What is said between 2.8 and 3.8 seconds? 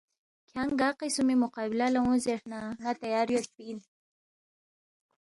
تیار یودپی اِن